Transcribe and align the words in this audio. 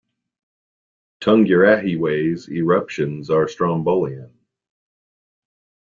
Tungurahua's 1.23 2.49
eruptions 2.49 3.29
are 3.29 3.45
strombolian. 3.45 4.31